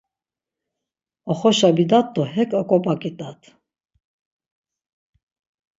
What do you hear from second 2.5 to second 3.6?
oǩobaǩidat.